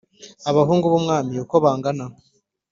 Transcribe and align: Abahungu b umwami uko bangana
Abahungu 0.49 0.85
b 0.91 0.93
umwami 0.99 1.33
uko 1.43 1.55
bangana 1.63 2.05